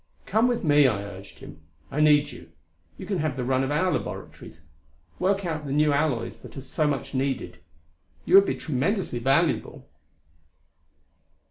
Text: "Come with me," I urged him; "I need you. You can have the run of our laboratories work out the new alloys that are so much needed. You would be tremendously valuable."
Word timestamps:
"Come 0.25 0.47
with 0.47 0.63
me," 0.63 0.87
I 0.87 1.03
urged 1.03 1.37
him; 1.37 1.61
"I 1.91 1.99
need 1.99 2.31
you. 2.31 2.49
You 2.97 3.05
can 3.05 3.19
have 3.19 3.37
the 3.37 3.43
run 3.43 3.63
of 3.63 3.69
our 3.69 3.91
laboratories 3.93 4.61
work 5.19 5.45
out 5.45 5.67
the 5.67 5.71
new 5.71 5.93
alloys 5.93 6.39
that 6.41 6.57
are 6.57 6.61
so 6.61 6.87
much 6.87 7.13
needed. 7.13 7.59
You 8.25 8.33
would 8.33 8.47
be 8.47 8.55
tremendously 8.57 9.19
valuable." 9.19 9.87